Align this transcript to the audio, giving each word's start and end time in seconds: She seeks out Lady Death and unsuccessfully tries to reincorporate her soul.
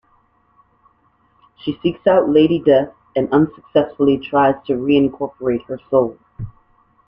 She 1.59 1.77
seeks 1.83 2.07
out 2.07 2.27
Lady 2.27 2.57
Death 2.57 2.91
and 3.15 3.31
unsuccessfully 3.31 4.17
tries 4.17 4.55
to 4.65 4.73
reincorporate 4.73 5.63
her 5.67 5.79
soul. 5.91 6.17